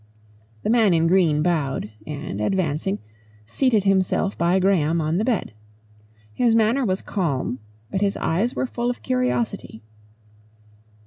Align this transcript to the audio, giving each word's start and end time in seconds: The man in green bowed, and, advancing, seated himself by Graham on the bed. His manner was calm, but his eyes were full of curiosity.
The 0.63 0.69
man 0.71 0.95
in 0.95 1.05
green 1.05 1.43
bowed, 1.43 1.91
and, 2.07 2.41
advancing, 2.41 2.97
seated 3.45 3.83
himself 3.83 4.35
by 4.35 4.57
Graham 4.57 4.99
on 4.99 5.17
the 5.17 5.23
bed. 5.23 5.53
His 6.33 6.55
manner 6.55 6.83
was 6.83 7.03
calm, 7.03 7.59
but 7.91 8.01
his 8.01 8.17
eyes 8.17 8.55
were 8.55 8.65
full 8.65 8.89
of 8.89 9.03
curiosity. 9.03 9.83